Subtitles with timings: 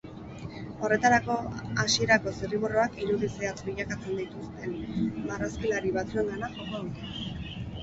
[0.85, 1.35] Horretarako,
[1.83, 4.75] hasierako zirriborroak irudi zehatz bilakatzen dituzten
[5.29, 7.57] marrazkilari batzuengana joko dute.